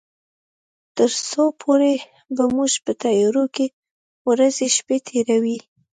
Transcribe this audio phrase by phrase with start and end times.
[0.97, 1.93] تر څو پورې
[2.35, 3.65] به موږ په تيارو کې
[4.29, 5.57] ورځې شپې تيروي.